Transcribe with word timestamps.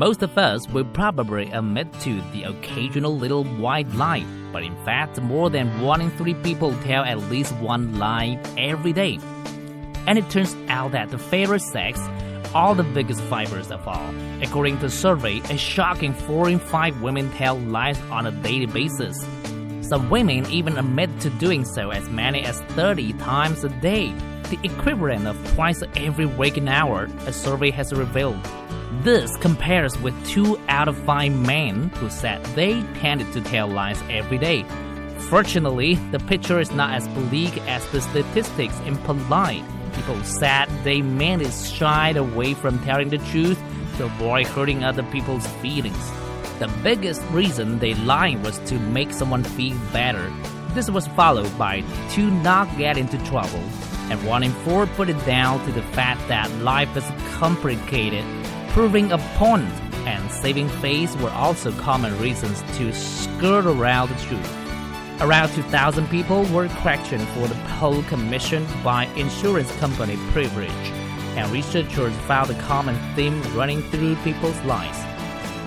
Most 0.00 0.22
of 0.22 0.38
us 0.38 0.66
will 0.66 0.86
probably 0.86 1.50
admit 1.50 1.92
to 2.00 2.22
the 2.32 2.44
occasional 2.44 3.18
little 3.18 3.44
white 3.44 3.92
lie, 3.92 4.24
but 4.50 4.62
in 4.62 4.74
fact, 4.82 5.20
more 5.20 5.50
than 5.50 5.82
one 5.82 6.00
in 6.00 6.10
three 6.12 6.32
people 6.32 6.74
tell 6.84 7.04
at 7.04 7.18
least 7.28 7.54
one 7.56 7.98
lie 7.98 8.38
every 8.56 8.94
day. 8.94 9.18
And 10.06 10.16
it 10.16 10.30
turns 10.30 10.56
out 10.68 10.92
that 10.92 11.10
the 11.10 11.18
favorite 11.18 11.60
sex 11.60 12.00
are 12.54 12.74
the 12.74 12.82
biggest 12.82 13.20
fibers 13.24 13.70
of 13.70 13.86
all. 13.86 14.14
According 14.40 14.78
to 14.78 14.86
a 14.86 14.88
survey, 14.90 15.40
a 15.50 15.58
shocking 15.58 16.14
4 16.14 16.48
in 16.48 16.60
5 16.60 17.02
women 17.02 17.30
tell 17.32 17.58
lies 17.58 18.00
on 18.10 18.24
a 18.24 18.32
daily 18.32 18.64
basis. 18.64 19.20
Some 19.82 20.08
women 20.08 20.50
even 20.50 20.78
admit 20.78 21.10
to 21.20 21.28
doing 21.28 21.66
so 21.66 21.90
as 21.90 22.08
many 22.08 22.42
as 22.42 22.62
30 22.72 23.12
times 23.18 23.64
a 23.64 23.68
day, 23.68 24.14
the 24.44 24.58
equivalent 24.62 25.26
of 25.26 25.36
twice 25.52 25.82
every 25.94 26.24
waking 26.24 26.68
hour, 26.68 27.06
a 27.26 27.34
survey 27.34 27.70
has 27.72 27.92
revealed. 27.92 28.40
This 29.02 29.36
compares 29.36 29.96
with 30.00 30.14
2 30.26 30.58
out 30.68 30.88
of 30.88 30.96
5 31.04 31.32
men 31.32 31.90
who 31.96 32.10
said 32.10 32.44
they 32.56 32.82
tended 33.00 33.32
to 33.32 33.40
tell 33.40 33.68
lies 33.68 34.02
every 34.10 34.36
day. 34.36 34.64
Fortunately, 35.30 35.94
the 36.10 36.18
picture 36.18 36.58
is 36.58 36.72
not 36.72 36.94
as 36.94 37.06
bleak 37.08 37.56
as 37.68 37.86
the 37.92 38.00
statistics 38.00 38.78
imply. 38.80 39.62
People 39.94 40.22
said 40.24 40.66
they 40.82 41.02
mainly 41.02 41.50
shied 41.50 42.16
away 42.16 42.52
from 42.52 42.78
telling 42.80 43.10
the 43.10 43.18
truth 43.18 43.58
to 43.96 44.04
avoid 44.06 44.46
hurting 44.48 44.82
other 44.82 45.04
people's 45.04 45.46
feelings. 45.62 46.10
The 46.58 46.68
biggest 46.82 47.22
reason 47.30 47.78
they 47.78 47.94
lied 47.94 48.42
was 48.44 48.58
to 48.70 48.74
make 48.78 49.12
someone 49.12 49.44
feel 49.44 49.78
better. 49.92 50.30
This 50.74 50.90
was 50.90 51.06
followed 51.08 51.56
by 51.56 51.84
to 52.10 52.30
not 52.30 52.76
get 52.76 52.98
into 52.98 53.18
trouble, 53.24 53.62
and 54.10 54.26
one 54.26 54.42
in 54.42 54.52
four 54.64 54.86
put 54.86 55.08
it 55.08 55.24
down 55.24 55.64
to 55.64 55.72
the 55.72 55.82
fact 55.94 56.26
that 56.28 56.50
life 56.58 56.94
is 56.96 57.04
complicated. 57.38 58.24
Proving 58.70 59.10
a 59.10 59.18
point 59.36 59.68
and 60.06 60.30
saving 60.30 60.68
face 60.68 61.16
were 61.16 61.30
also 61.30 61.72
common 61.72 62.16
reasons 62.20 62.62
to 62.78 62.92
skirt 62.92 63.66
around 63.66 64.10
the 64.10 64.14
truth. 64.22 64.56
Around 65.20 65.48
2,000 65.54 66.08
people 66.08 66.44
were 66.44 66.68
questioned 66.68 67.26
for 67.30 67.48
the 67.48 67.60
poll 67.78 68.04
commissioned 68.04 68.68
by 68.84 69.06
insurance 69.16 69.74
company 69.78 70.16
Privilege, 70.30 70.70
and 71.36 71.50
researchers 71.50 72.14
found 72.28 72.50
a 72.50 72.62
common 72.62 72.96
theme 73.16 73.42
running 73.54 73.82
through 73.90 74.14
people's 74.22 74.58
lives. 74.62 74.98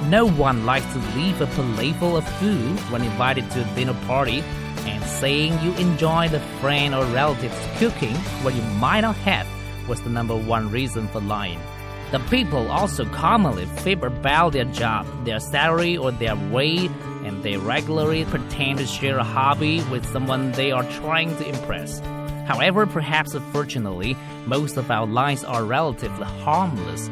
No 0.07 0.25
one 0.25 0.65
likes 0.65 0.91
to 0.93 0.99
leave 1.17 1.41
a 1.41 1.47
playful 1.47 2.15
of 2.15 2.27
food 2.39 2.79
when 2.89 3.03
invited 3.03 3.51
to 3.51 3.69
a 3.69 3.75
dinner 3.75 3.99
party, 4.07 4.39
and 4.85 5.03
saying 5.03 5.59
you 5.61 5.73
enjoy 5.73 6.29
the 6.29 6.39
friend 6.61 6.95
or 6.95 7.03
relative's 7.07 7.67
cooking 7.79 8.15
when 8.43 8.55
you 8.55 8.63
might 8.79 9.01
not 9.01 9.17
have 9.17 9.45
was 9.89 10.01
the 10.01 10.09
number 10.09 10.37
one 10.37 10.71
reason 10.71 11.09
for 11.09 11.19
lying. 11.19 11.59
The 12.13 12.19
people 12.29 12.69
also 12.69 13.05
commonly 13.05 13.65
fib 13.65 14.03
about 14.03 14.53
their 14.53 14.65
job, 14.65 15.07
their 15.25 15.39
salary, 15.39 15.97
or 15.97 16.11
their 16.11 16.35
weight, 16.35 16.91
and 17.25 17.41
they 17.41 17.57
regularly 17.57 18.23
pretend 18.25 18.77
to 18.77 18.85
share 18.85 19.17
a 19.17 19.23
hobby 19.23 19.81
with 19.89 20.05
someone 20.05 20.51
they 20.51 20.71
are 20.71 20.83
trying 20.91 21.35
to 21.37 21.49
impress. 21.49 22.01
However, 22.45 22.85
perhaps 22.85 23.33
unfortunately, 23.33 24.15
most 24.45 24.77
of 24.77 24.91
our 24.91 25.07
lies 25.07 25.43
are 25.43 25.65
relatively 25.65 26.27
harmless 26.43 27.09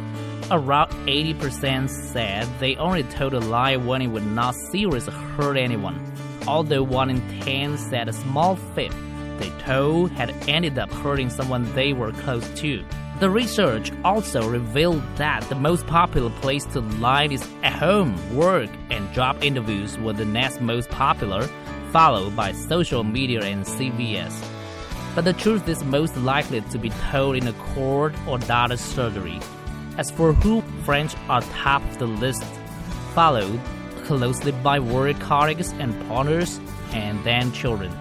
around 0.52 0.92
80% 1.08 1.90
said 1.90 2.48
they 2.60 2.76
only 2.76 3.02
told 3.02 3.34
a 3.34 3.40
lie 3.40 3.78
when 3.78 4.04
it 4.04 4.08
would 4.08 4.28
not 4.28 4.54
seriously 4.54 5.14
hurt 5.14 5.58
anyone, 5.58 6.00
although 6.46 6.84
1 6.84 7.10
in 7.10 7.42
10 7.42 7.76
said 7.80 8.08
a 8.08 8.14
small 8.14 8.56
fib 8.76 8.94
they 9.40 9.50
told 9.66 10.12
had 10.12 10.30
ended 10.48 10.78
up 10.78 10.92
hurting 10.92 11.32
someone 11.32 11.74
they 11.74 11.92
were 11.92 12.12
close 12.12 12.48
to. 12.60 12.86
The 13.22 13.30
research 13.30 13.92
also 14.04 14.50
revealed 14.50 15.04
that 15.18 15.48
the 15.48 15.54
most 15.54 15.86
popular 15.86 16.32
place 16.42 16.66
to 16.74 16.80
lie 16.80 17.26
is 17.26 17.48
at 17.62 17.74
home, 17.74 18.16
work, 18.36 18.72
and 18.90 19.14
job 19.14 19.44
interviews 19.44 19.96
were 20.00 20.14
the 20.14 20.26
next 20.26 20.60
most 20.60 20.90
popular, 20.90 21.44
followed 21.92 22.36
by 22.36 22.52
social 22.52 23.04
media 23.04 23.44
and 23.44 23.64
CVS. 23.64 24.44
But 25.14 25.26
the 25.26 25.34
truth 25.34 25.70
is 25.70 25.84
most 25.84 26.18
likely 26.18 26.62
to 26.62 26.80
be 26.80 26.90
told 27.12 27.36
in 27.36 27.48
a 27.48 27.54
court 27.76 28.16
or 28.28 28.40
doctor's 28.40 28.82
surgery. 28.82 29.40
As 30.00 30.10
for 30.10 30.34
who 30.34 30.64
French 30.84 31.16
are 31.30 31.44
top 31.62 31.84
of 31.84 32.00
the 32.00 32.08
list, 32.08 32.44
followed 33.14 33.60
closely 34.06 34.52
by 34.52 34.80
work 34.80 35.20
colleagues 35.20 35.74
and 35.74 35.94
partners, 36.08 36.60
and 36.92 37.24
then 37.24 37.52
children. 37.52 37.92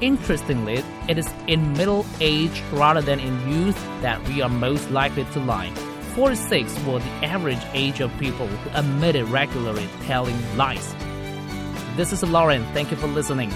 Interestingly, 0.00 0.84
it 1.08 1.16
is 1.16 1.26
in 1.46 1.72
middle 1.72 2.04
age 2.20 2.62
rather 2.72 3.00
than 3.00 3.18
in 3.18 3.48
youth 3.48 3.82
that 4.02 4.22
we 4.28 4.42
are 4.42 4.48
most 4.48 4.90
likely 4.90 5.24
to 5.32 5.40
lie. 5.40 5.70
46 6.14 6.78
was 6.80 7.02
the 7.02 7.10
average 7.26 7.62
age 7.72 8.00
of 8.00 8.16
people 8.18 8.46
who 8.46 8.78
admitted 8.78 9.24
regularly 9.28 9.88
telling 10.02 10.36
lies. 10.56 10.94
This 11.96 12.12
is 12.12 12.22
Lauren. 12.22 12.64
Thank 12.74 12.90
you 12.90 12.98
for 12.98 13.06
listening. 13.06 13.50